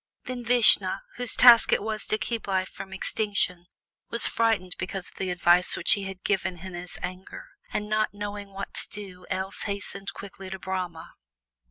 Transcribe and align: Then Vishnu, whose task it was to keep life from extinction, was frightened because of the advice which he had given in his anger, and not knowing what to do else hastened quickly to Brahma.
Then 0.23 0.43
Vishnu, 0.43 0.93
whose 1.17 1.35
task 1.35 1.71
it 1.71 1.83
was 1.83 2.07
to 2.07 2.17
keep 2.17 2.47
life 2.47 2.69
from 2.69 2.91
extinction, 2.91 3.67
was 4.09 4.25
frightened 4.25 4.73
because 4.79 5.05
of 5.09 5.13
the 5.17 5.29
advice 5.29 5.77
which 5.77 5.91
he 5.91 6.05
had 6.05 6.23
given 6.23 6.57
in 6.65 6.73
his 6.73 6.97
anger, 7.03 7.49
and 7.71 7.87
not 7.87 8.09
knowing 8.11 8.51
what 8.51 8.73
to 8.73 8.89
do 8.89 9.27
else 9.29 9.61
hastened 9.65 10.11
quickly 10.15 10.49
to 10.49 10.57
Brahma. 10.57 11.13